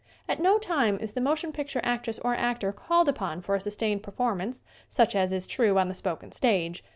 At 0.27 0.39
no 0.41 0.57
time 0.57 0.97
is 0.99 1.13
the 1.13 1.21
motion 1.21 1.51
picture 1.51 1.79
actress 1.83 2.17
or 2.25 2.33
actor 2.33 2.73
called 2.73 3.07
upon 3.07 3.41
for 3.41 3.53
a 3.53 3.59
sustained 3.61 4.01
performance 4.01 4.63
such 4.89 5.15
as 5.15 5.31
is 5.31 5.45
true 5.45 5.77
on 5.77 5.89
the 5.89 5.93
spoken 5.93 6.31
stage. 6.31 6.83